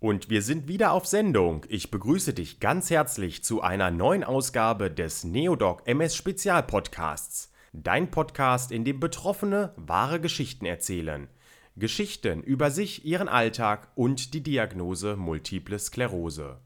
Und 0.00 0.30
wir 0.30 0.42
sind 0.42 0.68
wieder 0.68 0.92
auf 0.92 1.06
Sendung. 1.06 1.66
Ich 1.68 1.90
begrüße 1.90 2.32
dich 2.32 2.60
ganz 2.60 2.88
herzlich 2.88 3.42
zu 3.42 3.62
einer 3.62 3.90
neuen 3.90 4.22
Ausgabe 4.22 4.92
des 4.92 5.24
Neodoc 5.24 5.82
MS 5.88 6.14
Spezial 6.14 6.62
Podcasts. 6.62 7.50
Dein 7.72 8.08
Podcast, 8.08 8.70
in 8.70 8.84
dem 8.84 9.00
Betroffene 9.00 9.72
wahre 9.74 10.20
Geschichten 10.20 10.66
erzählen. 10.66 11.26
Geschichten 11.74 12.44
über 12.44 12.70
sich, 12.70 13.04
ihren 13.04 13.28
Alltag 13.28 13.88
und 13.96 14.34
die 14.34 14.42
Diagnose 14.42 15.16
Multiple 15.16 15.80
Sklerose. 15.80 16.58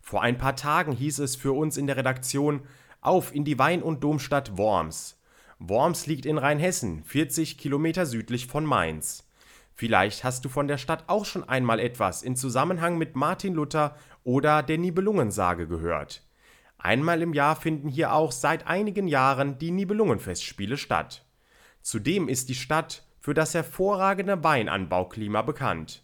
Vor 0.00 0.22
ein 0.22 0.36
paar 0.36 0.56
Tagen 0.56 0.90
hieß 0.90 1.20
es 1.20 1.36
für 1.36 1.52
uns 1.52 1.76
in 1.76 1.86
der 1.86 1.96
Redaktion 1.96 2.62
auf 3.00 3.32
in 3.32 3.44
die 3.44 3.60
Wein- 3.60 3.84
und 3.84 4.02
Domstadt 4.02 4.58
Worms. 4.58 5.16
Worms 5.60 6.08
liegt 6.08 6.26
in 6.26 6.38
Rheinhessen, 6.38 7.04
40 7.04 7.56
Kilometer 7.56 8.04
südlich 8.04 8.48
von 8.48 8.64
Mainz. 8.64 9.28
Vielleicht 9.74 10.24
hast 10.24 10.44
du 10.44 10.48
von 10.48 10.68
der 10.68 10.78
Stadt 10.78 11.04
auch 11.06 11.24
schon 11.24 11.48
einmal 11.48 11.80
etwas 11.80 12.22
in 12.22 12.36
Zusammenhang 12.36 12.98
mit 12.98 13.16
Martin 13.16 13.54
Luther 13.54 13.96
oder 14.24 14.62
der 14.62 14.78
Nibelungensage 14.78 15.66
gehört. 15.66 16.22
Einmal 16.78 17.22
im 17.22 17.32
Jahr 17.32 17.56
finden 17.56 17.88
hier 17.88 18.12
auch 18.12 18.32
seit 18.32 18.66
einigen 18.66 19.06
Jahren 19.06 19.58
die 19.58 19.70
Nibelungenfestspiele 19.70 20.76
statt. 20.76 21.24
Zudem 21.80 22.28
ist 22.28 22.48
die 22.48 22.54
Stadt 22.54 23.04
für 23.20 23.34
das 23.34 23.54
hervorragende 23.54 24.42
Weinanbauklima 24.42 25.42
bekannt. 25.42 26.02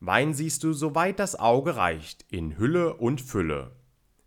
Wein 0.00 0.34
siehst 0.34 0.62
du 0.64 0.72
soweit 0.72 1.18
das 1.18 1.38
Auge 1.38 1.76
reicht, 1.76 2.26
in 2.30 2.58
Hülle 2.58 2.94
und 2.94 3.20
Fülle. 3.20 3.72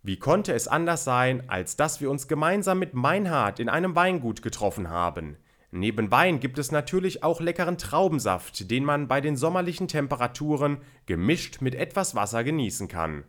Wie 0.02 0.18
konnte 0.18 0.54
es 0.54 0.66
anders 0.66 1.04
sein, 1.04 1.48
als 1.48 1.76
dass 1.76 2.00
wir 2.00 2.10
uns 2.10 2.26
gemeinsam 2.26 2.78
mit 2.78 2.94
Meinhard 2.94 3.60
in 3.60 3.68
einem 3.68 3.94
Weingut 3.94 4.40
getroffen 4.40 4.88
haben? 4.88 5.36
Neben 5.72 6.10
Wein 6.10 6.40
gibt 6.40 6.58
es 6.58 6.72
natürlich 6.72 7.22
auch 7.22 7.40
leckeren 7.40 7.78
Traubensaft, 7.78 8.70
den 8.70 8.84
man 8.84 9.06
bei 9.06 9.20
den 9.20 9.36
sommerlichen 9.36 9.86
Temperaturen 9.86 10.78
gemischt 11.06 11.60
mit 11.60 11.76
etwas 11.76 12.16
Wasser 12.16 12.42
genießen 12.42 12.88
kann. 12.88 13.24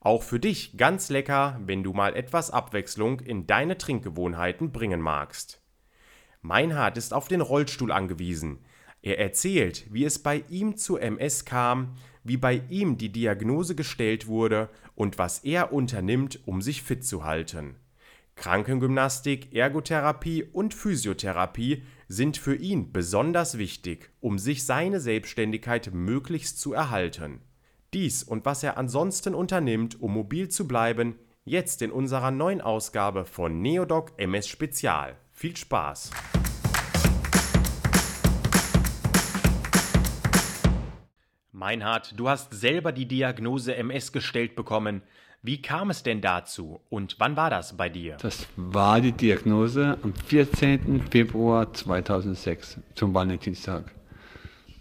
Auch 0.00 0.22
für 0.22 0.40
dich 0.40 0.76
ganz 0.76 1.10
lecker, 1.10 1.60
wenn 1.64 1.82
du 1.82 1.92
mal 1.92 2.16
etwas 2.16 2.50
Abwechslung 2.50 3.20
in 3.20 3.46
deine 3.46 3.76
Trinkgewohnheiten 3.76 4.72
bringen 4.72 5.00
magst. 5.00 5.62
Meinhard 6.40 6.96
ist 6.96 7.12
auf 7.12 7.28
den 7.28 7.40
Rollstuhl 7.40 7.92
angewiesen. 7.92 8.64
Er 9.02 9.18
erzählt, 9.18 9.86
wie 9.90 10.04
es 10.04 10.22
bei 10.22 10.44
ihm 10.48 10.76
zu 10.76 10.96
MS 10.96 11.44
kam, 11.44 11.96
wie 12.22 12.38
bei 12.38 12.62
ihm 12.70 12.96
die 12.96 13.12
Diagnose 13.12 13.74
gestellt 13.74 14.26
wurde 14.26 14.70
und 14.94 15.18
was 15.18 15.40
er 15.40 15.72
unternimmt, 15.72 16.40
um 16.46 16.62
sich 16.62 16.82
fit 16.82 17.04
zu 17.04 17.24
halten. 17.24 17.76
Krankengymnastik, 18.36 19.54
Ergotherapie 19.54 20.44
und 20.44 20.74
Physiotherapie 20.74 21.84
sind 22.08 22.36
für 22.36 22.54
ihn 22.54 22.92
besonders 22.92 23.58
wichtig, 23.58 24.10
um 24.20 24.38
sich 24.38 24.64
seine 24.64 25.00
Selbstständigkeit 25.00 25.90
möglichst 25.92 26.60
zu 26.60 26.72
erhalten. 26.72 27.40
Dies 27.92 28.22
und 28.24 28.44
was 28.44 28.62
er 28.62 28.76
ansonsten 28.76 29.34
unternimmt, 29.34 30.00
um 30.00 30.12
mobil 30.12 30.48
zu 30.48 30.66
bleiben, 30.66 31.16
jetzt 31.44 31.80
in 31.80 31.92
unserer 31.92 32.32
neuen 32.32 32.60
Ausgabe 32.60 33.24
von 33.24 33.62
Neodoc 33.62 34.12
MS 34.16 34.48
Spezial. 34.48 35.16
Viel 35.30 35.56
Spaß! 35.56 36.10
Meinhard, 41.52 42.18
du 42.18 42.28
hast 42.28 42.52
selber 42.52 42.92
die 42.92 43.06
Diagnose 43.06 43.76
MS 43.76 44.12
gestellt 44.12 44.56
bekommen. 44.56 45.02
Wie 45.46 45.60
kam 45.60 45.90
es 45.90 46.02
denn 46.02 46.22
dazu 46.22 46.80
und 46.88 47.16
wann 47.18 47.36
war 47.36 47.50
das 47.50 47.76
bei 47.76 47.90
dir? 47.90 48.16
Das 48.22 48.46
war 48.56 49.02
die 49.02 49.12
Diagnose 49.12 49.98
am 50.02 50.14
14. 50.14 51.02
Februar 51.10 51.70
2006 51.70 52.78
zum 52.94 53.12
Valentinstag. 53.12 53.92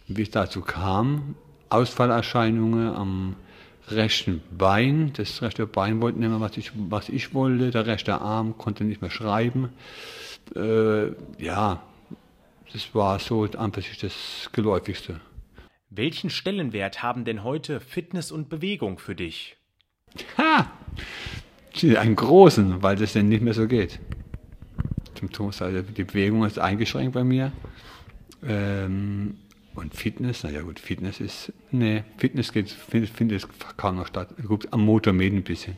Wie 0.07 0.21
es 0.21 0.31
dazu 0.31 0.61
kam, 0.61 1.35
Ausfallerscheinungen 1.67 2.95
am 2.95 3.35
rechten 3.89 4.41
Bein. 4.57 5.11
Das 5.11 5.41
rechte 5.41 5.67
Bein 5.67 5.99
wollte 5.99 6.19
nicht 6.19 6.29
mehr, 6.29 6.39
was 6.39 6.55
ich, 6.55 6.71
was 6.73 7.09
ich 7.09 7.33
wollte. 7.33 7.71
Der 7.71 7.85
rechte 7.85 8.21
Arm 8.21 8.57
konnte 8.57 8.85
nicht 8.85 9.01
mehr 9.01 9.11
schreiben. 9.11 9.67
Äh, 10.55 11.07
ja, 11.43 11.83
das 12.71 12.95
war 12.95 13.19
so 13.19 13.43
an 13.43 13.73
sich 13.73 13.97
das 13.97 14.49
Geläufigste. 14.53 15.19
Welchen 15.89 16.29
Stellenwert 16.29 17.03
haben 17.03 17.25
denn 17.25 17.43
heute 17.43 17.81
Fitness 17.81 18.31
und 18.31 18.47
Bewegung 18.47 18.97
für 18.97 19.13
dich? 19.13 19.57
Ha! 20.37 20.71
Einen 21.81 22.15
großen, 22.15 22.81
weil 22.81 22.95
das 22.95 23.13
dann 23.13 23.29
nicht 23.29 23.41
mehr 23.41 23.53
so 23.53 23.67
geht. 23.67 23.99
Toast, 25.31 25.61
also 25.61 25.81
die 25.81 26.03
Bewegung 26.03 26.45
ist 26.45 26.59
eingeschränkt 26.59 27.13
bei 27.13 27.23
mir. 27.23 27.51
Ähm, 28.45 29.37
und 29.75 29.95
Fitness, 29.95 30.43
naja 30.43 30.61
gut, 30.61 30.79
Fitness 30.79 31.19
ist, 31.19 31.51
nee, 31.71 32.03
Fitness 32.17 32.51
geht, 32.51 32.69
findet, 32.69 33.09
findet 33.09 33.47
kaum 33.77 33.95
noch 33.95 34.07
statt. 34.07 34.29
Gut, 34.45 34.67
am 34.71 34.85
Motormähen 34.85 35.37
ein 35.37 35.43
bisschen. 35.43 35.77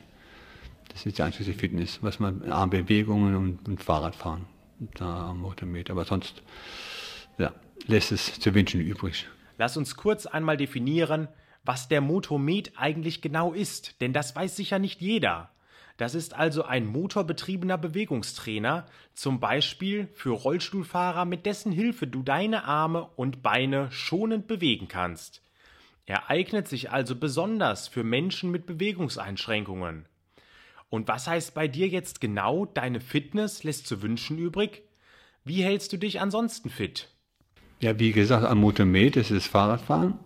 Das 0.90 1.06
ist 1.06 1.17
die 1.17 1.23
einzige 1.23 1.53
Fitness, 1.53 2.00
was 2.02 2.19
man, 2.19 2.44
Armbewegungen 2.52 3.35
und, 3.35 3.67
und 3.67 3.84
Fahrradfahren, 3.84 4.46
da 4.96 5.29
am 5.29 5.41
Motormähen. 5.41 5.85
Aber 5.90 6.06
sonst, 6.06 6.41
ja, 7.38 7.53
lässt 7.88 8.12
es 8.12 8.40
zu 8.40 8.53
wünschen 8.53 8.81
übrig. 8.81 9.28
Lass 9.57 9.78
uns 9.78 9.96
kurz 9.96 10.25
einmal 10.25 10.57
definieren, 10.57 11.28
was 11.66 11.88
der 11.88 12.02
Motomed 12.02 12.74
eigentlich 12.78 13.22
genau 13.22 13.53
ist, 13.53 14.00
denn 14.02 14.14
das 14.14 14.36
weiß 14.36 14.56
sicher 14.56 14.80
nicht 14.80 15.02
jeder. 15.02 15.50
Das 15.98 16.14
ist 16.14 16.34
also 16.34 16.64
ein 16.64 16.86
motorbetriebener 16.86 17.78
Bewegungstrainer, 17.78 18.86
zum 19.14 19.40
Beispiel 19.40 20.09
für 20.14 20.31
Rollstuhlfahrer, 20.31 21.24
mit 21.26 21.46
dessen 21.46 21.72
Hilfe 21.72 22.06
du 22.06 22.22
deine 22.22 22.66
Arme 22.66 23.08
und 23.16 23.42
Beine 23.42 23.90
schonend 23.92 24.48
bewegen 24.48 24.90
kannst. 24.90 25.42
Er 26.06 26.30
eignet 26.30 26.68
sich 26.68 26.92
also 26.92 27.16
besonders 27.16 27.88
für 27.88 28.03
Menschen 28.03 28.52
mit 28.52 28.66
Bewegungseinschränkungen. 28.66 30.06
Und 30.90 31.08
was 31.08 31.28
heißt 31.28 31.56
bei 31.56 31.68
dir 31.68 31.88
jetzt 31.88 32.22
genau, 32.22 32.66
deine 32.66 33.00
Fitness 33.00 33.64
lässt 33.64 33.88
zu 33.88 34.02
wünschen 34.02 34.38
übrig? 34.38 34.84
Wie 35.46 35.64
hältst 35.64 35.94
du 35.94 35.97
dich 35.97 36.20
ansonsten 36.20 36.70
fit? 36.70 37.09
Ja, 37.80 37.97
wie 38.00 38.12
gesagt, 38.12 38.46
am 38.46 38.59
Motomed 38.59 39.16
ist 39.16 39.32
das 39.32 39.47
Fahrradfahren 39.47 40.20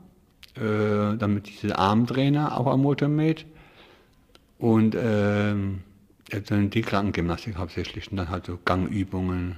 äh, 0.59 1.17
damit 1.17 1.47
diese 1.47 1.77
Armtrainer 1.77 2.59
auch 2.59 2.67
am 2.67 2.81
Motor 2.81 3.07
mäht. 3.07 3.45
Und 4.57 4.93
äh, 4.95 5.55
dann 6.47 6.69
die 6.69 6.81
Krankengymnastik 6.81 7.57
hauptsächlich 7.57 8.11
und 8.11 8.17
dann 8.17 8.29
halt 8.29 8.45
so 8.45 8.59
Gangübungen, 8.63 9.57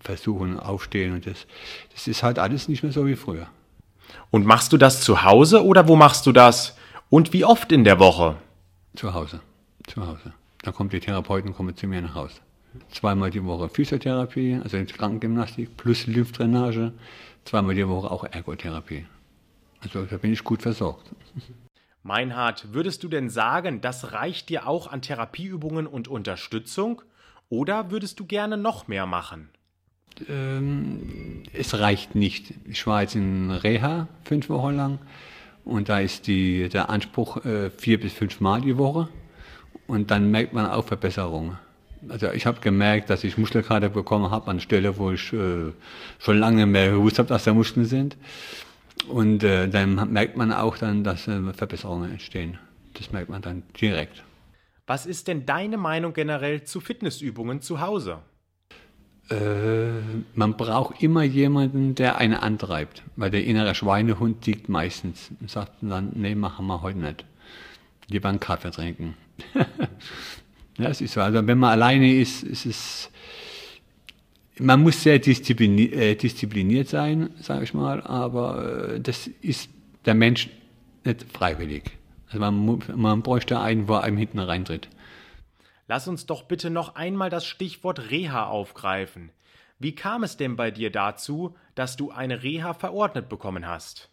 Versuchen, 0.00 0.58
Aufstehen 0.58 1.14
und 1.14 1.26
das. 1.26 1.46
Das 1.92 2.06
ist 2.06 2.22
halt 2.22 2.38
alles 2.38 2.68
nicht 2.68 2.82
mehr 2.82 2.92
so 2.92 3.06
wie 3.06 3.16
früher. 3.16 3.48
Und 4.30 4.46
machst 4.46 4.72
du 4.72 4.76
das 4.76 5.00
zu 5.00 5.24
Hause 5.24 5.64
oder 5.64 5.88
wo 5.88 5.96
machst 5.96 6.26
du 6.26 6.32
das? 6.32 6.76
Und 7.10 7.32
wie 7.32 7.44
oft 7.44 7.72
in 7.72 7.84
der 7.84 7.98
Woche? 7.98 8.36
Zu 8.94 9.14
Hause. 9.14 9.40
Zu 9.86 10.06
Hause. 10.06 10.32
Dann 10.62 10.74
kommt 10.74 10.92
die 10.92 11.00
Therapeuten 11.00 11.54
kommen 11.54 11.76
zu 11.76 11.86
mir 11.86 12.02
nach 12.02 12.14
Hause. 12.14 12.40
Zweimal 12.90 13.30
die 13.30 13.44
Woche 13.44 13.68
Physiotherapie, 13.68 14.60
also 14.62 14.78
Krankengymnastik 14.84 15.76
plus 15.76 16.06
Lymphdrainage. 16.06 16.92
Zweimal 17.44 17.74
die 17.74 17.88
Woche 17.88 18.10
auch 18.10 18.24
Ergotherapie. 18.24 19.06
Also 19.94 20.06
da 20.06 20.16
bin 20.16 20.32
ich 20.32 20.44
gut 20.44 20.62
versorgt. 20.62 21.10
Meinhard, 22.02 22.72
würdest 22.72 23.02
du 23.02 23.08
denn 23.08 23.30
sagen, 23.30 23.80
das 23.80 24.12
reicht 24.12 24.48
dir 24.48 24.68
auch 24.68 24.86
an 24.86 25.02
Therapieübungen 25.02 25.88
und 25.88 26.06
Unterstützung? 26.06 27.02
Oder 27.48 27.90
würdest 27.90 28.20
du 28.20 28.26
gerne 28.26 28.56
noch 28.56 28.86
mehr 28.86 29.06
machen? 29.06 29.48
Ähm, 30.28 31.42
es 31.52 31.78
reicht 31.78 32.14
nicht. 32.14 32.54
Ich 32.64 32.86
war 32.86 33.02
jetzt 33.02 33.14
in 33.14 33.50
Reha 33.50 34.08
fünf 34.24 34.48
Wochen 34.48 34.76
lang 34.76 34.98
und 35.64 35.88
da 35.88 35.98
ist 35.98 36.26
die, 36.26 36.68
der 36.68 36.90
Anspruch 36.90 37.44
äh, 37.44 37.70
vier 37.70 38.00
bis 38.00 38.12
fünf 38.12 38.40
Mal 38.40 38.60
die 38.60 38.78
Woche 38.78 39.08
und 39.86 40.10
dann 40.10 40.30
merkt 40.30 40.52
man 40.52 40.66
auch 40.66 40.84
Verbesserungen. 40.84 41.58
Also 42.08 42.30
ich 42.30 42.46
habe 42.46 42.60
gemerkt, 42.60 43.10
dass 43.10 43.24
ich 43.24 43.36
Muskelkater 43.36 43.88
bekommen 43.88 44.30
habe 44.30 44.50
an 44.50 44.60
Stelle, 44.60 44.96
wo 44.96 45.10
ich 45.10 45.32
äh, 45.32 45.72
schon 46.18 46.38
lange 46.38 46.66
mehr 46.66 46.92
gewusst 46.92 47.18
habe, 47.18 47.28
dass 47.28 47.44
da 47.44 47.52
Muskeln 47.52 47.86
sind. 47.86 48.16
Und 49.08 49.44
äh, 49.44 49.68
dann 49.68 50.12
merkt 50.12 50.36
man 50.36 50.52
auch 50.52 50.78
dann, 50.78 51.04
dass 51.04 51.28
äh, 51.28 51.52
Verbesserungen 51.52 52.10
entstehen. 52.10 52.58
Das 52.94 53.12
merkt 53.12 53.28
man 53.28 53.42
dann 53.42 53.62
direkt. 53.80 54.24
Was 54.86 55.06
ist 55.06 55.28
denn 55.28 55.46
deine 55.46 55.76
Meinung 55.76 56.12
generell 56.12 56.64
zu 56.64 56.80
Fitnessübungen 56.80 57.60
zu 57.60 57.80
Hause? 57.80 58.18
Äh, 59.28 60.00
man 60.34 60.56
braucht 60.56 61.02
immer 61.02 61.24
jemanden, 61.24 61.96
der 61.96 62.18
einen 62.18 62.34
antreibt, 62.34 63.02
weil 63.16 63.30
der 63.30 63.44
innere 63.44 63.74
Schweinehund 63.74 64.46
liegt 64.46 64.68
meistens 64.68 65.30
und 65.40 65.50
sagt 65.50 65.72
dann, 65.80 66.12
nee, 66.14 66.36
machen 66.36 66.66
wir 66.66 66.82
heute 66.82 66.98
nicht. 66.98 67.24
Lieber 68.08 68.28
einen 68.28 68.38
Kaffee 68.38 68.70
trinken. 68.70 69.16
ja, 70.78 70.88
es 70.88 71.00
ist 71.00 71.14
so. 71.14 71.20
Also 71.20 71.44
wenn 71.44 71.58
man 71.58 71.70
alleine 71.70 72.14
ist, 72.14 72.44
ist 72.44 72.66
es 72.66 73.10
man 74.58 74.82
muss 74.82 75.02
sehr 75.02 75.18
diszipliniert, 75.18 75.92
äh, 75.94 76.14
diszipliniert 76.14 76.88
sein, 76.88 77.30
sage 77.40 77.64
ich 77.64 77.74
mal, 77.74 78.02
aber 78.02 78.94
äh, 78.94 79.00
das 79.00 79.26
ist 79.42 79.70
der 80.04 80.14
Mensch 80.14 80.48
nicht 81.04 81.24
freiwillig. 81.30 81.84
Also 82.28 82.38
man, 82.38 82.82
man 82.94 83.22
bräuchte 83.22 83.60
einen, 83.60 83.88
wo 83.88 83.94
einem 83.94 84.16
hinten 84.16 84.38
reintritt. 84.38 84.88
Lass 85.88 86.08
uns 86.08 86.26
doch 86.26 86.42
bitte 86.42 86.70
noch 86.70 86.96
einmal 86.96 87.30
das 87.30 87.46
Stichwort 87.46 88.10
Reha 88.10 88.46
aufgreifen. 88.46 89.30
Wie 89.78 89.94
kam 89.94 90.24
es 90.24 90.36
denn 90.36 90.56
bei 90.56 90.70
dir 90.70 90.90
dazu, 90.90 91.54
dass 91.74 91.96
du 91.96 92.10
eine 92.10 92.42
Reha 92.42 92.74
verordnet 92.74 93.28
bekommen 93.28 93.66
hast? 93.66 94.08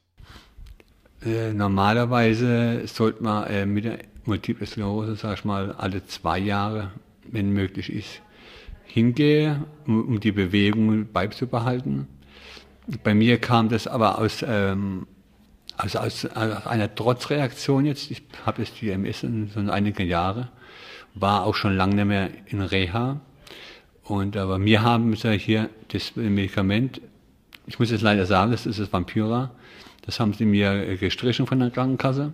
Äh, 1.26 1.54
normalerweise 1.54 2.86
sollte 2.86 3.24
man 3.24 3.48
äh, 3.48 3.66
mit 3.66 3.86
der 3.86 4.00
Multiple 4.26 4.68
Sklerose, 4.68 5.16
sag 5.16 5.40
ich 5.40 5.46
mal, 5.46 5.72
alle 5.72 6.06
zwei 6.06 6.38
Jahre, 6.38 6.92
wenn 7.24 7.52
möglich 7.52 7.92
ist, 7.92 8.22
hingehen, 8.94 9.64
um, 9.88 10.06
um 10.08 10.20
die 10.20 10.32
Bewegung 10.32 11.12
beizubehalten. 11.12 12.08
Bei 13.04 13.16
mir 13.16 13.40
kam 13.40 13.70
das 13.70 13.88
aber 13.88 14.20
aus, 14.20 14.46
ähm, 14.48 15.08
also 15.78 15.98
aus, 15.98 16.26
aus 16.26 16.68
einer 16.68 16.94
Trotzreaktion 16.94 17.86
jetzt. 17.86 18.12
Ich 18.12 18.22
habe 18.46 18.62
jetzt 18.62 18.80
die 18.82 18.92
MS 18.92 19.22
schon 19.22 19.72
einige 19.72 20.04
Jahre, 20.04 20.50
war 21.16 21.44
auch 21.44 21.56
schon 21.56 21.76
lange 21.76 21.96
nicht 21.96 22.06
mehr 22.06 22.30
in 22.46 22.62
Reha. 22.62 23.20
Und 24.04 24.38
aber 24.38 24.64
wir 24.64 24.84
haben 24.84 25.12
hier 25.14 25.70
das 25.88 26.16
Medikament, 26.16 27.02
ich 27.66 27.80
muss 27.80 27.90
jetzt 27.90 28.02
leider 28.02 28.28
sagen, 28.28 28.52
das 28.52 28.68
ist 28.68 28.80
das 28.80 28.94
Vampyra. 28.94 29.50
Das 30.06 30.20
haben 30.20 30.34
sie 30.34 30.46
mir 30.46 30.98
gestrichen 30.98 31.48
von 31.48 31.60
der 31.60 31.72
Krankenkasse. 31.72 32.34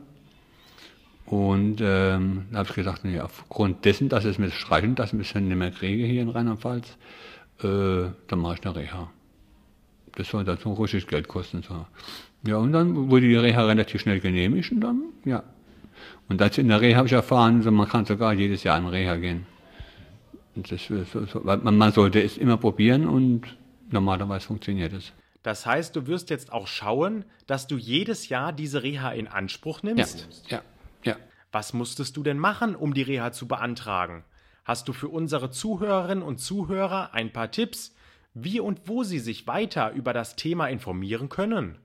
Und 1.29 1.79
ähm, 1.79 2.45
da 2.51 2.59
habe 2.59 2.69
ich 2.69 2.75
gesagt, 2.75 3.05
nee, 3.05 3.19
aufgrund 3.19 3.85
dessen, 3.85 4.09
dass 4.09 4.25
es 4.25 4.39
mir 4.39 4.49
streichen, 4.49 4.95
dass 4.95 5.13
ich 5.13 5.19
es 5.19 5.35
nicht 5.35 5.55
mehr 5.55 5.69
kriege 5.69 6.03
hier 6.05 6.23
in 6.23 6.29
Rheinland-Pfalz, 6.29 6.97
äh, 7.61 8.09
dann 8.27 8.39
mache 8.39 8.55
ich 8.55 8.65
eine 8.65 8.75
Reha. 8.75 9.11
Das 10.15 10.27
soll 10.27 10.43
dann 10.43 10.57
so 10.57 10.73
richtig 10.73 11.05
Geld 11.05 11.27
kosten. 11.27 11.61
So. 11.61 11.85
Ja, 12.47 12.57
und 12.57 12.73
dann 12.73 13.11
wurde 13.11 13.27
die 13.27 13.35
Reha 13.35 13.63
relativ 13.63 14.01
schnell 14.01 14.19
genehmigt 14.19 14.71
und 14.71 14.81
dann, 14.81 15.03
ja. 15.23 15.43
Und 16.29 16.41
als 16.41 16.57
in 16.57 16.67
der 16.67 16.81
Reha 16.81 16.97
habe 16.97 17.07
ich 17.07 17.13
erfahren, 17.13 17.61
so, 17.61 17.69
man 17.69 17.87
kann 17.87 18.05
sogar 18.05 18.33
jedes 18.33 18.63
Jahr 18.63 18.79
in 18.79 18.87
Reha 18.87 19.15
gehen. 19.15 19.45
Das, 20.55 20.83
so, 20.85 21.25
so, 21.25 21.41
man, 21.43 21.77
man 21.77 21.91
sollte 21.91 22.23
es 22.23 22.37
immer 22.37 22.57
probieren 22.57 23.07
und 23.07 23.43
normalerweise 23.91 24.47
funktioniert 24.47 24.93
es. 24.93 25.13
Das 25.43 25.65
heißt, 25.65 25.95
du 25.95 26.07
wirst 26.07 26.31
jetzt 26.31 26.51
auch 26.51 26.67
schauen, 26.67 27.23
dass 27.45 27.67
du 27.67 27.77
jedes 27.77 28.29
Jahr 28.29 28.51
diese 28.51 28.81
Reha 28.81 29.11
in 29.11 29.27
Anspruch 29.27 29.83
nimmst? 29.83 30.27
Ja, 30.47 30.57
ja. 30.57 30.63
Ja. 31.03 31.15
Was 31.51 31.73
musstest 31.73 32.15
du 32.17 32.23
denn 32.23 32.37
machen, 32.37 32.75
um 32.75 32.93
die 32.93 33.01
Reha 33.01 33.31
zu 33.31 33.47
beantragen? 33.47 34.23
Hast 34.65 34.87
du 34.87 34.93
für 34.93 35.07
unsere 35.07 35.49
Zuhörerinnen 35.49 36.23
und 36.23 36.39
Zuhörer 36.39 37.13
ein 37.13 37.33
paar 37.33 37.49
Tipps, 37.49 37.95
wie 38.33 38.59
und 38.59 38.81
wo 38.85 39.03
sie 39.03 39.19
sich 39.19 39.47
weiter 39.47 39.91
über 39.93 40.13
das 40.13 40.35
Thema 40.35 40.67
informieren 40.67 41.29
können? 41.29 41.79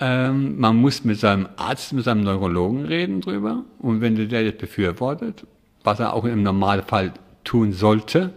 Ähm, 0.00 0.58
man 0.58 0.76
muss 0.76 1.04
mit 1.04 1.20
seinem 1.20 1.48
Arzt, 1.56 1.92
mit 1.92 2.04
seinem 2.04 2.24
Neurologen 2.24 2.86
reden 2.86 3.20
drüber. 3.20 3.64
Und 3.78 4.00
wenn 4.00 4.16
der 4.16 4.44
das 4.44 4.58
befürwortet, 4.58 5.46
was 5.84 6.00
er 6.00 6.14
auch 6.14 6.24
im 6.24 6.42
Normalfall 6.42 7.12
tun 7.44 7.72
sollte, 7.72 8.32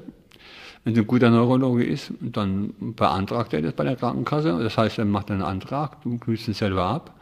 wenn 0.83 0.93
es 0.93 0.99
ein 0.99 1.07
guter 1.07 1.29
Neurologe 1.29 1.83
ist, 1.83 2.13
dann 2.21 2.73
beantragt 2.79 3.53
er 3.53 3.61
das 3.61 3.73
bei 3.73 3.83
der 3.83 3.95
Krankenkasse. 3.95 4.59
Das 4.61 4.77
heißt, 4.77 4.99
er 4.99 5.05
macht 5.05 5.31
einen 5.31 5.41
Antrag, 5.41 6.01
du 6.03 6.17
grüßt 6.17 6.47
ihn 6.47 6.53
selber 6.53 6.85
ab. 6.85 7.19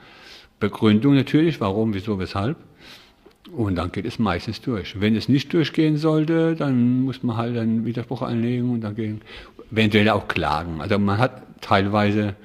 Begründung 0.60 1.16
natürlich, 1.16 1.60
warum, 1.60 1.94
wieso, 1.94 2.20
weshalb. 2.20 2.58
Und 3.56 3.76
dann 3.76 3.92
geht 3.92 4.06
es 4.06 4.18
meistens 4.18 4.62
durch. 4.62 5.00
Wenn 5.00 5.16
es 5.16 5.30
nicht 5.30 5.54
durchgehen 5.54 5.98
sollte, 5.98 6.56
dann 6.56 7.02
muss 7.02 7.22
man 7.24 7.38
halt 7.38 7.58
einen 7.58 7.86
Widerspruch 7.86 8.22
einlegen 8.22 8.72
und 8.72 8.82
dann 8.82 8.96
gehen, 8.96 9.22
eventuell 9.72 10.10
auch 10.10 10.28
klagen. 10.28 10.82
Also 10.82 10.98
man 10.98 11.18
hat 11.18 11.44
teilweise, 11.62 12.36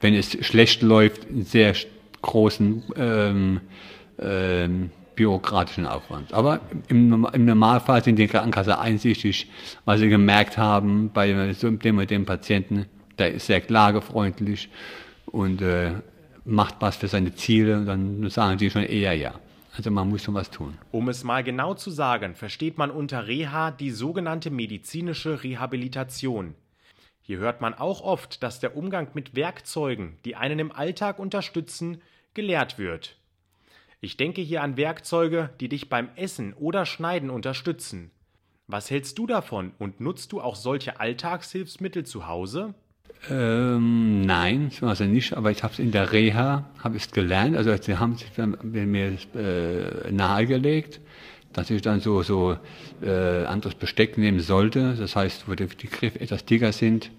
wenn 0.00 0.14
es 0.14 0.32
schlecht 0.44 0.82
läuft, 0.82 1.28
einen 1.28 1.44
sehr 1.44 1.74
großen 2.22 2.82
ähm, 2.96 3.60
ähm, 4.18 4.90
bürokratischen 5.16 5.86
Aufwand. 5.86 6.32
Aber 6.32 6.60
im, 6.88 7.26
im, 7.32 7.44
Normalfall 7.44 8.04
sind 8.04 8.18
die 8.18 8.26
Krankenkasse 8.26 8.78
einsichtig, 8.78 9.48
weil 9.84 9.98
sie 9.98 10.08
gemerkt 10.08 10.58
haben, 10.58 11.10
bei 11.12 11.52
so 11.52 11.70
dem 11.70 12.06
dem 12.06 12.26
Patienten, 12.26 12.86
der 13.18 13.32
ist 13.34 13.46
sehr 13.46 13.60
klagefreundlich 13.60 14.68
und 15.26 15.62
äh, 15.62 15.92
macht 16.44 16.76
was 16.80 16.96
für 16.96 17.08
seine 17.08 17.34
Ziele, 17.34 17.84
dann 17.84 18.28
sagen 18.30 18.58
die 18.58 18.70
schon 18.70 18.82
eher 18.82 19.14
ja. 19.14 19.34
Also 19.76 19.90
man 19.90 20.08
muss 20.08 20.24
schon 20.24 20.34
was 20.34 20.50
tun. 20.50 20.76
Um 20.90 21.08
es 21.08 21.22
mal 21.22 21.44
genau 21.44 21.74
zu 21.74 21.90
sagen, 21.90 22.34
versteht 22.34 22.76
man 22.76 22.90
unter 22.90 23.26
Reha 23.26 23.70
die 23.70 23.90
sogenannte 23.90 24.50
medizinische 24.50 25.42
Rehabilitation. 25.44 26.54
Hier 27.22 27.38
hört 27.38 27.60
man 27.60 27.74
auch 27.74 28.00
oft, 28.00 28.42
dass 28.42 28.58
der 28.58 28.76
Umgang 28.76 29.08
mit 29.14 29.36
Werkzeugen, 29.36 30.18
die 30.24 30.34
einen 30.34 30.58
im 30.58 30.72
Alltag 30.72 31.18
unterstützen, 31.18 32.02
gelehrt 32.34 32.78
wird. 32.78 33.16
Ich 34.00 34.16
denke 34.16 34.40
hier 34.40 34.62
an 34.62 34.76
Werkzeuge, 34.76 35.50
die 35.60 35.68
dich 35.68 35.88
beim 35.88 36.08
Essen 36.16 36.54
oder 36.54 36.86
Schneiden 36.86 37.30
unterstützen. 37.30 38.10
Was 38.66 38.90
hältst 38.90 39.18
du 39.18 39.26
davon 39.26 39.72
und 39.78 40.00
nutzt 40.00 40.32
du 40.32 40.40
auch 40.40 40.56
solche 40.56 40.98
Alltagshilfsmittel 40.98 42.04
zu 42.04 42.26
Hause? 42.26 42.74
Ähm, 43.28 44.22
nein, 44.22 44.70
also 44.80 45.04
nicht, 45.04 45.36
aber 45.36 45.50
ich 45.50 45.62
habe 45.62 45.74
es 45.74 45.78
in 45.78 45.90
der 45.90 46.10
Reha, 46.10 46.64
habe 46.82 46.96
es 46.96 47.10
gelernt, 47.10 47.54
also 47.54 47.74
sie 47.76 47.98
haben 47.98 48.16
sich 48.16 48.30
mir 48.62 49.18
äh, 49.34 50.10
nahegelegt, 50.10 51.00
dass 51.52 51.68
ich 51.68 51.82
dann 51.82 52.00
so, 52.00 52.22
so 52.22 52.56
äh, 53.02 53.44
anderes 53.44 53.74
Besteck 53.74 54.16
nehmen 54.16 54.40
sollte, 54.40 54.94
das 54.98 55.16
heißt, 55.16 55.48
wo 55.48 55.54
die, 55.54 55.66
die 55.66 55.88
Griffe 55.88 56.18
etwas 56.18 56.46
dicker 56.46 56.72
sind, 56.72 57.10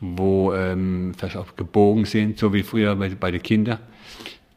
wo 0.00 0.52
ähm, 0.52 1.14
vielleicht 1.16 1.36
auch 1.36 1.56
gebogen 1.56 2.04
sind, 2.04 2.38
so 2.38 2.52
wie 2.52 2.62
früher 2.62 2.94
bei, 2.96 3.08
bei 3.08 3.30
den 3.30 3.42
Kindern, 3.42 3.78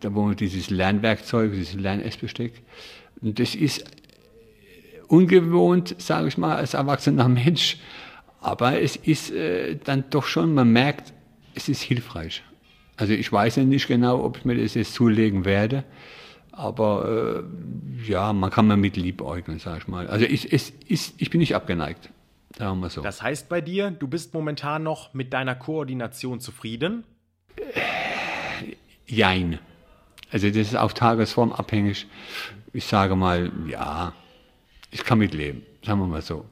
da 0.01 0.13
wo 0.13 0.31
dieses 0.31 0.69
Lernwerkzeug, 0.69 1.53
dieses 1.53 1.75
Lernessbesteck, 1.75 2.51
und 3.21 3.39
das 3.39 3.55
ist 3.55 3.85
ungewohnt, 5.07 5.95
sage 5.99 6.27
ich 6.27 6.37
mal, 6.37 6.57
als 6.57 6.73
erwachsener 6.73 7.29
Mensch, 7.29 7.77
aber 8.41 8.81
es 8.81 8.95
ist 8.95 9.31
äh, 9.31 9.77
dann 9.81 10.03
doch 10.09 10.25
schon, 10.25 10.53
man 10.53 10.71
merkt, 10.71 11.13
es 11.53 11.69
ist 11.69 11.81
hilfreich. 11.81 12.43
Also 12.97 13.13
ich 13.13 13.31
weiß 13.31 13.55
ja 13.55 13.63
nicht 13.63 13.87
genau, 13.87 14.23
ob 14.23 14.37
ich 14.37 14.45
mir 14.45 14.55
das 14.55 14.73
jetzt 14.73 14.93
zulegen 14.93 15.45
werde, 15.45 15.83
aber 16.51 17.43
äh, 17.43 18.09
ja, 18.09 18.33
man 18.33 18.49
kann 18.49 18.67
mal 18.67 18.77
mit 18.77 18.97
liebäugeln, 18.97 19.59
sag 19.59 19.77
ich 19.79 19.87
mal. 19.87 20.07
Also 20.07 20.25
ich, 20.25 20.51
es 20.51 20.71
ist, 20.87 21.13
ich 21.21 21.29
bin 21.29 21.39
nicht 21.39 21.55
abgeneigt, 21.55 22.09
sagen 22.57 22.79
wir 22.79 22.89
so. 22.89 23.01
Das 23.01 23.21
heißt 23.21 23.47
bei 23.47 23.61
dir, 23.61 23.91
du 23.91 24.07
bist 24.07 24.33
momentan 24.33 24.83
noch 24.83 25.13
mit 25.13 25.33
deiner 25.33 25.55
Koordination 25.55 26.39
zufrieden? 26.39 27.03
Äh, 27.55 28.75
jein. 29.07 29.59
Also 30.31 30.47
das 30.47 30.57
ist 30.57 30.75
auf 30.75 30.93
Tagesform 30.93 31.51
abhängig. 31.51 32.07
Ich 32.73 32.85
sage 32.85 33.15
mal, 33.15 33.51
ja, 33.67 34.13
ich 34.89 35.03
kann 35.03 35.19
mit 35.19 35.33
leben, 35.33 35.63
sagen 35.85 35.99
wir 35.99 36.07
mal 36.07 36.21
so. 36.21 36.45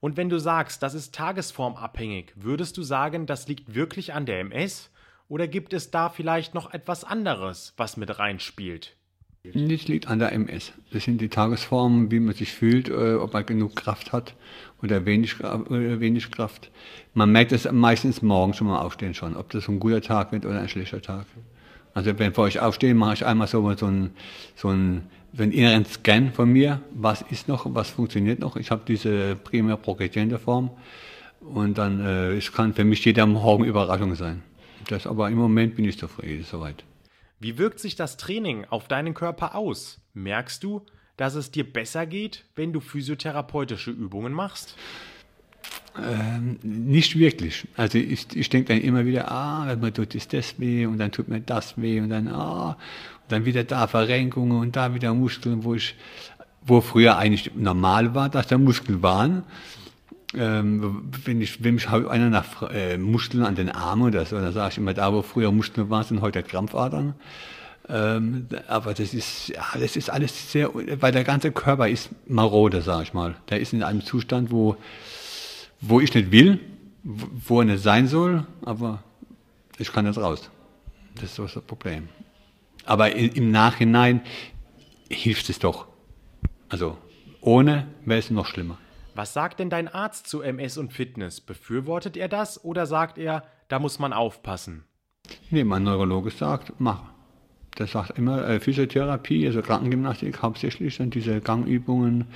Und 0.00 0.16
wenn 0.16 0.30
du 0.30 0.38
sagst, 0.38 0.82
das 0.82 0.94
ist 0.94 1.14
tagesformabhängig, 1.14 2.32
würdest 2.34 2.76
du 2.76 2.82
sagen, 2.82 3.26
das 3.26 3.48
liegt 3.48 3.74
wirklich 3.74 4.14
an 4.14 4.26
der 4.26 4.40
MS? 4.40 4.90
Oder 5.28 5.46
gibt 5.46 5.72
es 5.74 5.90
da 5.90 6.08
vielleicht 6.08 6.54
noch 6.54 6.72
etwas 6.72 7.04
anderes, 7.04 7.74
was 7.76 7.96
mit 7.96 8.18
reinspielt? 8.18 8.96
Das 9.42 9.88
liegt 9.88 10.08
an 10.08 10.18
der 10.18 10.32
MS. 10.32 10.72
Das 10.92 11.04
sind 11.04 11.20
die 11.20 11.28
Tagesformen, 11.28 12.10
wie 12.10 12.20
man 12.20 12.34
sich 12.34 12.52
fühlt, 12.52 12.88
äh, 12.88 13.14
ob 13.14 13.32
man 13.32 13.46
genug 13.46 13.74
Kraft 13.74 14.12
hat 14.12 14.34
oder 14.82 15.06
wenig, 15.06 15.42
oder 15.42 16.00
wenig 16.00 16.30
Kraft. 16.30 16.70
Man 17.14 17.32
merkt 17.32 17.52
es 17.52 17.70
meistens 17.70 18.20
morgens 18.20 18.58
schon 18.58 18.66
mal 18.66 18.80
aufstehen 18.80 19.14
schon, 19.14 19.36
ob 19.36 19.50
das 19.50 19.68
ein 19.68 19.80
guter 19.80 20.02
Tag 20.02 20.32
wird 20.32 20.44
oder 20.44 20.60
ein 20.60 20.68
schlechter 20.68 21.00
Tag. 21.00 21.26
Also 21.94 22.18
wenn 22.18 22.34
vor 22.34 22.48
ich 22.48 22.60
aufstehe, 22.60 22.94
mache 22.94 23.14
ich 23.14 23.26
einmal 23.26 23.46
so, 23.46 23.72
so 23.74 23.86
ein, 23.86 24.10
so 24.56 24.68
ein 24.68 25.08
so 25.32 25.42
einen 25.42 25.52
inneren 25.52 25.84
Scan 25.84 26.32
von 26.32 26.52
mir, 26.52 26.80
was 26.92 27.22
ist 27.22 27.48
noch, 27.48 27.66
was 27.74 27.90
funktioniert 27.90 28.40
noch. 28.40 28.56
Ich 28.56 28.70
habe 28.70 28.82
diese 28.86 29.36
primär 29.36 29.76
progredierende 29.76 30.38
Form 30.38 30.70
und 31.40 31.78
dann 31.78 32.00
äh, 32.00 32.32
es 32.32 32.52
kann 32.52 32.74
für 32.74 32.84
mich 32.84 33.04
jeder 33.04 33.26
Morgen 33.26 33.64
Überraschung 33.64 34.14
sein. 34.14 34.42
Das, 34.88 35.06
aber 35.06 35.28
im 35.28 35.36
Moment 35.36 35.76
bin 35.76 35.84
ich 35.84 35.98
zufrieden, 35.98 36.44
soweit. 36.44 36.84
Wie 37.38 37.58
wirkt 37.58 37.78
sich 37.78 37.96
das 37.96 38.16
Training 38.16 38.66
auf 38.68 38.88
deinen 38.88 39.14
Körper 39.14 39.54
aus? 39.54 40.00
Merkst 40.14 40.62
du, 40.64 40.82
dass 41.16 41.34
es 41.34 41.50
dir 41.50 41.70
besser 41.70 42.06
geht, 42.06 42.44
wenn 42.56 42.72
du 42.72 42.80
physiotherapeutische 42.80 43.90
Übungen 43.90 44.32
machst? 44.32 44.74
Ähm, 46.02 46.58
nicht 46.62 47.18
wirklich. 47.18 47.66
Also 47.76 47.98
ich, 47.98 48.26
ich 48.34 48.48
denke 48.48 48.72
dann 48.72 48.82
immer 48.82 49.04
wieder, 49.04 49.30
ah, 49.30 49.74
mir 49.76 49.92
tut 49.92 50.14
es 50.14 50.28
das 50.28 50.58
weh 50.58 50.86
und 50.86 50.98
dann 50.98 51.12
tut 51.12 51.28
mir 51.28 51.40
das 51.40 51.80
weh 51.80 52.00
und 52.00 52.10
dann, 52.10 52.28
ah, 52.28 52.76
dann 53.28 53.44
wieder 53.44 53.64
da 53.64 53.86
Verrenkungen 53.86 54.58
und 54.58 54.76
da 54.76 54.94
wieder 54.94 55.12
Muskeln, 55.14 55.64
wo 55.64 55.74
ich, 55.74 55.94
wo 56.64 56.80
früher 56.80 57.16
eigentlich 57.16 57.52
normal 57.54 58.14
war, 58.14 58.28
dass 58.28 58.46
da 58.46 58.58
Muskeln 58.58 59.02
waren. 59.02 59.42
Ähm, 60.32 61.10
wenn, 61.24 61.40
ich, 61.40 61.64
wenn 61.64 61.74
mich 61.74 61.88
einer 61.88 62.30
nach 62.30 62.62
äh, 62.70 62.96
Muskeln 62.96 63.44
an 63.44 63.56
den 63.56 63.68
Armen 63.68 64.02
oder 64.02 64.24
so, 64.24 64.36
dann 64.36 64.52
sage 64.52 64.70
ich 64.72 64.78
immer, 64.78 64.94
da 64.94 65.12
wo 65.12 65.22
früher 65.22 65.50
Muskeln 65.50 65.90
waren, 65.90 66.04
sind 66.04 66.20
heute 66.20 66.42
Krampfadern. 66.42 67.14
Ähm, 67.88 68.46
aber 68.68 68.94
das 68.94 69.12
ist, 69.12 69.48
ja, 69.48 69.64
das 69.78 69.96
ist 69.96 70.10
alles 70.10 70.52
sehr, 70.52 70.70
weil 70.72 71.10
der 71.10 71.24
ganze 71.24 71.50
Körper 71.50 71.88
ist 71.88 72.10
marode, 72.28 72.82
sage 72.82 73.02
ich 73.02 73.14
mal. 73.14 73.34
Der 73.48 73.60
ist 73.60 73.72
in 73.72 73.82
einem 73.82 74.04
Zustand, 74.04 74.52
wo, 74.52 74.76
wo 75.80 76.00
ich 76.00 76.14
nicht 76.14 76.30
will, 76.30 76.60
wo 77.02 77.60
er 77.60 77.66
nicht 77.66 77.82
sein 77.82 78.06
soll, 78.06 78.46
aber 78.64 79.02
ich 79.78 79.92
kann 79.92 80.06
nicht 80.06 80.18
raus. 80.18 80.50
Das 81.14 81.24
ist 81.24 81.34
so 81.34 81.46
das 81.46 81.62
Problem. 81.62 82.08
Aber 82.84 83.14
im 83.14 83.50
Nachhinein 83.50 84.22
hilft 85.08 85.48
es 85.50 85.58
doch. 85.58 85.86
Also 86.68 86.98
ohne 87.40 87.88
wäre 88.04 88.18
es 88.18 88.30
noch 88.30 88.46
schlimmer. 88.46 88.78
Was 89.14 89.32
sagt 89.32 89.58
denn 89.58 89.70
dein 89.70 89.88
Arzt 89.88 90.28
zu 90.28 90.40
MS 90.42 90.78
und 90.78 90.92
Fitness? 90.92 91.40
Befürwortet 91.40 92.16
er 92.16 92.28
das 92.28 92.64
oder 92.64 92.86
sagt 92.86 93.18
er, 93.18 93.42
da 93.68 93.78
muss 93.78 93.98
man 93.98 94.12
aufpassen? 94.12 94.84
Nee, 95.50 95.64
mein 95.64 95.82
Neurologe 95.82 96.30
sagt, 96.30 96.72
mach. 96.78 97.02
Der 97.78 97.86
sagt 97.86 98.18
immer 98.18 98.46
äh, 98.46 98.60
Physiotherapie, 98.60 99.46
also 99.46 99.62
Krankengymnastik 99.62 100.42
hauptsächlich, 100.42 100.98
dann 100.98 101.10
diese 101.10 101.40
Gangübungen, 101.40 102.26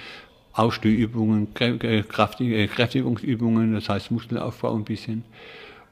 Ausstehübungen, 0.54 1.54
Kräftigungsübungen, 1.54 3.74
das 3.74 3.88
heißt 3.88 4.10
Muskelaufbau 4.10 4.74
ein 4.74 4.84
bisschen. 4.84 5.24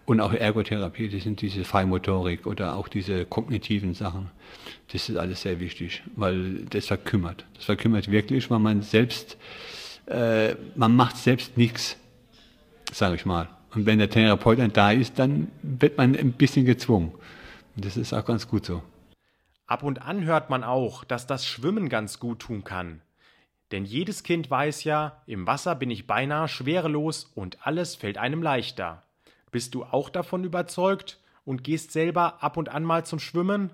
Und 0.05 0.21
auch 0.21 0.33
Ergotherapie, 0.33 1.09
das 1.09 1.23
sind 1.23 1.41
diese 1.41 1.65
Feinmotorik 1.65 2.47
oder 2.47 2.77
auch 2.77 2.89
diese 2.89 3.25
kognitiven 3.25 3.95
Sachen. 3.95 4.31
Das 4.93 5.09
ist 5.09 5.17
alles 5.17 5.43
sehr 5.43 5.61
wichtig, 5.61 6.03
weil 6.17 6.65
das 6.71 6.87
verkümmert. 6.87 7.45
Das 7.55 7.65
verkümmert 7.65 8.11
wirklich, 8.11 8.51
weil 8.51 8.59
man 8.59 8.83
selbst, 8.83 9.37
äh, 10.07 10.55
man 10.75 10.97
macht 10.97 11.17
selbst 11.17 11.57
nichts, 11.57 11.97
sage 12.93 13.17
ich 13.17 13.27
mal. 13.27 13.49
Und 13.75 13.87
wenn 13.87 13.99
der 13.99 14.11
Therapeut 14.11 14.59
dann 14.59 14.73
da 14.73 14.93
ist, 14.93 15.19
dann 15.19 15.49
wird 15.63 15.97
man 15.97 16.17
ein 16.17 16.33
bisschen 16.33 16.67
gezwungen. 16.67 17.13
Und 17.77 17.85
das 17.85 17.97
ist 17.97 18.13
auch 18.13 18.25
ganz 18.25 18.49
gut 18.49 18.67
so. 18.67 18.83
Ab 19.67 19.83
und 19.83 20.03
an 20.03 20.25
hört 20.25 20.51
man 20.51 20.65
auch, 20.65 21.05
dass 21.05 21.27
das 21.27 21.47
Schwimmen 21.47 21.89
ganz 21.89 22.19
gut 22.19 22.41
tun 22.41 22.65
kann. 22.65 23.01
Denn 23.73 23.87
jedes 23.87 24.23
Kind 24.23 24.51
weiß 24.51 24.85
ja, 24.85 25.23
im 25.27 25.47
Wasser 25.47 25.75
bin 25.75 25.91
ich 25.91 26.07
beinahe 26.07 26.47
schwerelos 26.47 27.33
und 27.35 27.67
alles 27.67 27.95
fällt 27.95 28.19
einem 28.19 28.43
leichter. 28.43 29.03
Bist 29.51 29.75
du 29.75 29.85
auch 29.85 30.11
davon 30.11 30.45
überzeugt 30.45 31.19
und 31.45 31.65
gehst 31.65 31.91
selber 31.91 32.43
ab 32.43 32.59
und 32.59 32.69
an 32.69 32.85
mal 32.85 33.05
zum 33.05 33.19
Schwimmen? 33.19 33.71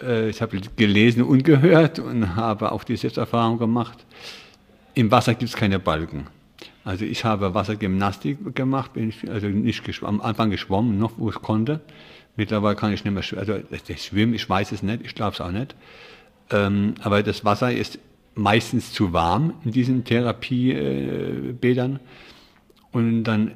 Äh, 0.00 0.30
ich 0.30 0.40
habe 0.40 0.58
gelesen 0.76 1.22
und 1.22 1.44
gehört 1.44 1.98
und 1.98 2.36
habe 2.36 2.72
auch 2.72 2.84
die 2.84 2.96
Selbsterfahrung 2.96 3.58
gemacht. 3.58 4.06
Im 4.94 5.10
Wasser 5.10 5.34
gibt 5.34 5.50
es 5.50 5.56
keine 5.56 5.78
Balken. 5.78 6.26
Also 6.84 7.04
ich 7.04 7.24
habe 7.24 7.54
Wassergymnastik 7.54 8.54
gemacht, 8.54 8.94
bin 8.94 9.10
ich, 9.10 9.30
also 9.30 9.46
nicht 9.46 10.02
am 10.02 10.20
Anfang 10.20 10.50
geschwommen, 10.50 10.98
noch 10.98 11.18
wo 11.18 11.28
ich 11.30 11.36
konnte. 11.36 11.80
Mittlerweile 12.36 12.76
kann 12.76 12.92
ich 12.92 13.04
nicht 13.04 13.12
mehr 13.12 13.22
schwimmen. 13.22 13.48
Also 13.48 13.78
das 13.88 14.04
Schwimmen, 14.04 14.34
ich 14.34 14.48
weiß 14.48 14.72
es 14.72 14.82
nicht, 14.82 15.04
ich 15.04 15.14
glaube 15.14 15.32
es 15.34 15.40
auch 15.40 15.50
nicht. 15.50 15.74
Ähm, 16.50 16.94
aber 17.02 17.22
das 17.22 17.44
Wasser 17.44 17.72
ist 17.72 17.98
meistens 18.34 18.92
zu 18.92 19.12
warm 19.12 19.54
in 19.64 19.72
diesen 19.72 20.04
Therapiebädern. 20.04 22.00
Und 22.92 23.24
dann 23.24 23.52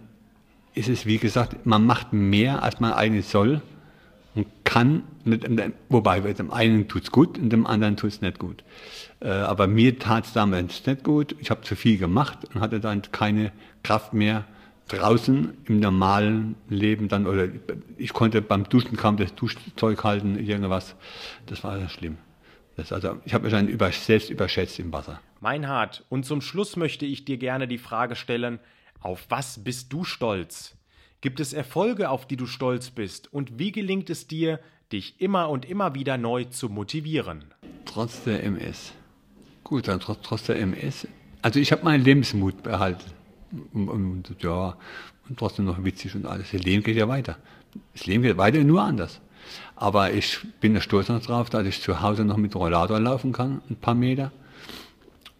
ist 0.74 0.88
es, 0.88 1.06
wie 1.06 1.18
gesagt, 1.18 1.66
man 1.66 1.84
macht 1.84 2.12
mehr, 2.12 2.62
als 2.62 2.80
man 2.80 2.92
eigentlich 2.92 3.26
soll 3.26 3.62
und 4.34 4.46
kann, 4.64 5.02
nicht, 5.24 5.46
wobei 5.88 6.20
dem 6.20 6.52
einen 6.52 6.86
tut 6.88 7.04
es 7.04 7.10
gut 7.10 7.38
und 7.38 7.50
dem 7.50 7.66
anderen 7.66 7.96
tut 7.96 8.10
es 8.10 8.20
nicht 8.20 8.38
gut. 8.38 8.62
Äh, 9.20 9.30
aber 9.30 9.66
mir 9.66 9.98
tat 9.98 10.26
es 10.26 10.32
damals 10.32 10.86
nicht 10.86 11.02
gut. 11.02 11.34
Ich 11.40 11.50
habe 11.50 11.62
zu 11.62 11.74
viel 11.74 11.98
gemacht 11.98 12.38
und 12.54 12.60
hatte 12.60 12.78
dann 12.78 13.02
keine 13.10 13.52
Kraft 13.82 14.14
mehr 14.14 14.44
draußen 14.86 15.52
im 15.66 15.80
normalen 15.80 16.54
Leben 16.68 17.08
dann, 17.08 17.26
oder 17.26 17.48
ich 17.98 18.12
konnte 18.12 18.40
beim 18.40 18.64
Duschen 18.68 18.96
kaum 18.96 19.16
das 19.16 19.34
Duschzeug 19.34 20.02
halten, 20.04 20.38
irgendwas. 20.38 20.94
Das 21.46 21.62
war 21.64 21.88
schlimm. 21.88 22.16
Das 22.78 22.92
also, 22.92 23.20
ich 23.24 23.34
habe 23.34 23.42
mich 23.42 23.52
dann 23.52 23.66
über, 23.66 23.90
selbst 23.90 24.30
überschätzt 24.30 24.78
im 24.78 24.92
Wasser. 24.92 25.20
Meinhard, 25.40 26.04
und 26.10 26.24
zum 26.24 26.40
Schluss 26.40 26.76
möchte 26.76 27.06
ich 27.06 27.24
dir 27.24 27.36
gerne 27.36 27.66
die 27.66 27.76
Frage 27.76 28.14
stellen, 28.14 28.60
auf 29.00 29.26
was 29.30 29.64
bist 29.64 29.92
du 29.92 30.04
stolz? 30.04 30.76
Gibt 31.20 31.40
es 31.40 31.52
Erfolge, 31.52 32.08
auf 32.08 32.28
die 32.28 32.36
du 32.36 32.46
stolz 32.46 32.90
bist? 32.90 33.32
Und 33.32 33.58
wie 33.58 33.72
gelingt 33.72 34.10
es 34.10 34.28
dir, 34.28 34.60
dich 34.92 35.20
immer 35.20 35.50
und 35.50 35.68
immer 35.68 35.96
wieder 35.96 36.18
neu 36.18 36.44
zu 36.44 36.68
motivieren? 36.68 37.46
Trotz 37.84 38.22
der 38.22 38.44
MS. 38.44 38.92
Gut, 39.64 39.88
dann 39.88 39.98
trotz, 39.98 40.20
trotz 40.22 40.44
der 40.44 40.60
MS. 40.60 41.08
Also 41.42 41.58
ich 41.58 41.72
habe 41.72 41.82
meinen 41.82 42.04
Lebensmut 42.04 42.62
behalten. 42.62 43.10
Und, 43.72 43.88
und, 43.88 44.36
ja, 44.40 44.76
und 45.28 45.36
trotzdem 45.36 45.64
noch 45.64 45.82
witzig 45.82 46.14
und 46.14 46.26
alles. 46.26 46.52
Das 46.52 46.62
Leben 46.62 46.84
geht 46.84 46.96
ja 46.96 47.08
weiter. 47.08 47.38
Das 47.92 48.06
Leben 48.06 48.22
geht 48.22 48.36
weiter, 48.36 48.62
nur 48.62 48.82
anders. 48.82 49.20
Aber 49.80 50.12
ich 50.12 50.40
bin 50.60 50.80
stolz 50.80 51.06
darauf, 51.06 51.50
dass 51.50 51.64
ich 51.64 51.80
zu 51.80 52.02
Hause 52.02 52.24
noch 52.24 52.36
mit 52.36 52.54
Rollator 52.56 52.98
laufen 52.98 53.32
kann, 53.32 53.62
ein 53.70 53.76
paar 53.76 53.94
Meter. 53.94 54.32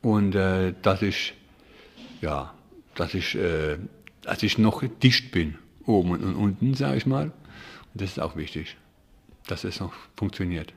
Und 0.01 0.37
äh, 0.37 0.75
dass 0.81 1.03
ich 1.03 1.35
ja, 2.21 2.55
dass 2.95 3.15
ich, 3.15 3.35
äh, 3.35 3.79
dass 4.23 4.43
ich 4.43 4.59
noch 4.59 4.83
dicht 5.03 5.33
bin, 5.33 5.59
oben 5.87 6.13
und 6.13 6.35
unten, 6.37 6.75
sage 6.75 6.97
ich 6.97 7.07
mal. 7.07 7.25
Und 7.25 8.03
das 8.03 8.11
ist 8.11 8.21
auch 8.21 8.37
wichtig, 8.37 8.77
dass 9.49 9.65
es 9.65 9.81
noch 9.81 9.93
funktioniert. 10.17 10.73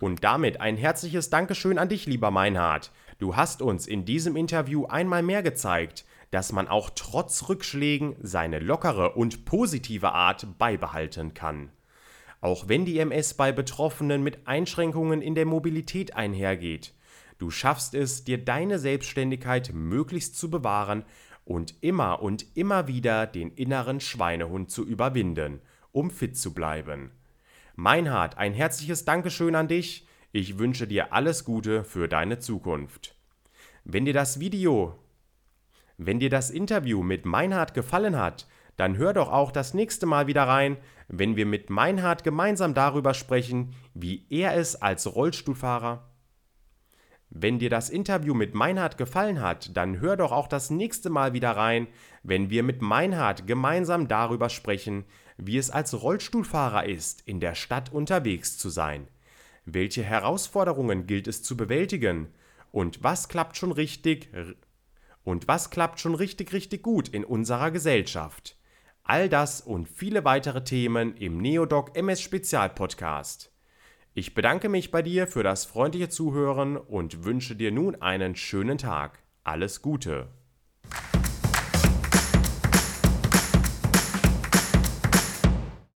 Und 0.00 0.24
damit 0.24 0.60
ein 0.60 0.76
herzliches 0.76 1.30
Dankeschön 1.30 1.78
an 1.78 1.88
dich, 1.88 2.06
lieber 2.06 2.30
Meinhard. 2.30 2.90
Du 3.18 3.36
hast 3.36 3.62
uns 3.62 3.86
in 3.86 4.04
diesem 4.04 4.36
Interview 4.36 4.86
einmal 4.86 5.22
mehr 5.22 5.42
gezeigt, 5.42 6.04
dass 6.30 6.52
man 6.52 6.68
auch 6.68 6.90
trotz 6.94 7.48
Rückschlägen 7.48 8.16
seine 8.20 8.58
lockere 8.58 9.12
und 9.12 9.44
positive 9.44 10.12
Art 10.12 10.58
beibehalten 10.58 11.34
kann. 11.34 11.70
Auch 12.40 12.68
wenn 12.68 12.84
die 12.84 12.98
MS 12.98 13.34
bei 13.34 13.52
Betroffenen 13.52 14.22
mit 14.22 14.46
Einschränkungen 14.46 15.22
in 15.22 15.34
der 15.34 15.46
Mobilität 15.46 16.14
einhergeht, 16.14 16.94
Du 17.38 17.52
schaffst 17.52 17.94
es, 17.94 18.24
dir 18.24 18.44
deine 18.44 18.80
Selbstständigkeit 18.80 19.70
möglichst 19.72 20.36
zu 20.36 20.50
bewahren 20.50 21.04
und 21.44 21.74
immer 21.80 22.20
und 22.20 22.44
immer 22.56 22.88
wieder 22.88 23.26
den 23.26 23.52
inneren 23.52 24.00
Schweinehund 24.00 24.70
zu 24.70 24.84
überwinden, 24.84 25.60
um 25.92 26.10
fit 26.10 26.36
zu 26.36 26.52
bleiben. 26.52 27.12
Meinhard, 27.76 28.36
ein 28.38 28.54
herzliches 28.54 29.04
Dankeschön 29.04 29.54
an 29.54 29.68
dich. 29.68 30.06
Ich 30.32 30.58
wünsche 30.58 30.88
dir 30.88 31.12
alles 31.12 31.44
Gute 31.44 31.84
für 31.84 32.08
deine 32.08 32.40
Zukunft. 32.40 33.14
Wenn 33.84 34.04
dir 34.04 34.12
das 34.12 34.40
Video, 34.40 34.98
wenn 35.96 36.18
dir 36.18 36.30
das 36.30 36.50
Interview 36.50 37.04
mit 37.04 37.24
Meinhard 37.24 37.72
gefallen 37.72 38.16
hat, 38.16 38.48
dann 38.78 38.96
hör 38.96 39.12
doch 39.12 39.30
auch 39.30 39.52
das 39.52 39.74
nächste 39.74 40.06
Mal 40.06 40.26
wieder 40.26 40.44
rein, 40.44 40.78
wenn 41.08 41.36
wir 41.36 41.44
mit 41.44 41.68
Meinhard 41.68 42.24
gemeinsam 42.24 42.72
darüber 42.72 43.12
sprechen, 43.12 43.74
wie 43.92 44.24
er 44.30 44.56
es 44.56 44.80
als 44.80 45.14
Rollstuhlfahrer 45.14 46.08
wenn 47.30 47.58
dir 47.58 47.68
das 47.68 47.90
Interview 47.90 48.34
mit 48.34 48.54
Meinhard 48.54 48.96
gefallen 48.96 49.40
hat, 49.40 49.76
dann 49.76 50.00
hör 50.00 50.16
doch 50.16 50.32
auch 50.32 50.48
das 50.48 50.70
nächste 50.70 51.10
Mal 51.10 51.34
wieder 51.34 51.50
rein, 51.52 51.86
wenn 52.22 52.48
wir 52.48 52.62
mit 52.62 52.80
Meinhard 52.80 53.46
gemeinsam 53.46 54.08
darüber 54.08 54.48
sprechen, 54.48 55.04
wie 55.36 55.58
es 55.58 55.70
als 55.70 56.00
Rollstuhlfahrer 56.02 56.86
ist, 56.86 57.22
in 57.26 57.38
der 57.38 57.54
Stadt 57.54 57.92
unterwegs 57.92 58.56
zu 58.56 58.70
sein. 58.70 59.08
Welche 59.66 60.02
Herausforderungen 60.02 61.06
gilt 61.06 61.28
es 61.28 61.42
zu 61.42 61.56
bewältigen? 61.56 62.28
Und 62.72 63.04
was 63.04 63.28
klappt 63.28 63.56
schon 63.56 63.72
richtig 63.72 64.30
und 65.22 65.48
was 65.48 65.70
klappt 65.70 66.00
schon 66.00 66.14
richtig 66.14 66.52
richtig 66.54 66.82
gut 66.82 67.08
in 67.08 67.24
unserer 67.24 67.70
Gesellschaft? 67.70 68.57
All 69.10 69.30
das 69.30 69.62
und 69.62 69.88
viele 69.88 70.26
weitere 70.26 70.62
Themen 70.64 71.16
im 71.16 71.38
Neodoc 71.38 71.96
MS 71.96 72.20
Spezial 72.20 72.68
Podcast. 72.68 73.50
Ich 74.12 74.34
bedanke 74.34 74.68
mich 74.68 74.90
bei 74.90 75.00
dir 75.00 75.26
für 75.26 75.42
das 75.42 75.64
freundliche 75.64 76.10
Zuhören 76.10 76.76
und 76.76 77.24
wünsche 77.24 77.56
dir 77.56 77.72
nun 77.72 78.02
einen 78.02 78.36
schönen 78.36 78.76
Tag. 78.76 79.20
Alles 79.44 79.80
Gute. 79.80 80.28